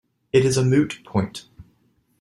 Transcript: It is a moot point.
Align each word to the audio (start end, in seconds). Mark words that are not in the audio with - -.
It 0.33 0.45
is 0.45 0.57
a 0.57 0.65
moot 0.65 1.01
point. 1.05 1.45